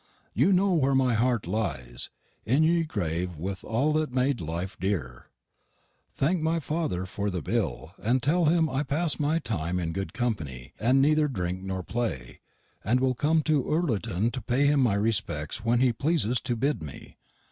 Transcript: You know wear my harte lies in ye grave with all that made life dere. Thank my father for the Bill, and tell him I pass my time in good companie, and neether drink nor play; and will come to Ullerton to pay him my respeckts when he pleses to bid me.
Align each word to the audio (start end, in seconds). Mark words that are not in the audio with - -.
You 0.33 0.51
know 0.51 0.73
wear 0.73 0.95
my 0.95 1.13
harte 1.13 1.45
lies 1.45 2.09
in 2.43 2.63
ye 2.63 2.81
grave 2.83 3.35
with 3.37 3.63
all 3.63 3.93
that 3.93 4.11
made 4.11 4.41
life 4.41 4.75
dere. 4.79 5.27
Thank 6.11 6.41
my 6.41 6.59
father 6.59 7.05
for 7.05 7.29
the 7.29 7.43
Bill, 7.43 7.93
and 8.01 8.23
tell 8.23 8.45
him 8.47 8.67
I 8.67 8.81
pass 8.81 9.19
my 9.19 9.37
time 9.37 9.77
in 9.77 9.93
good 9.93 10.11
companie, 10.11 10.71
and 10.79 11.03
neether 11.03 11.31
drink 11.31 11.61
nor 11.61 11.83
play; 11.83 12.39
and 12.83 12.99
will 12.99 13.13
come 13.13 13.43
to 13.43 13.71
Ullerton 13.71 14.31
to 14.31 14.41
pay 14.41 14.65
him 14.65 14.79
my 14.79 14.95
respeckts 14.95 15.57
when 15.57 15.81
he 15.81 15.93
pleses 15.93 16.41
to 16.45 16.55
bid 16.55 16.81
me. 16.81 17.17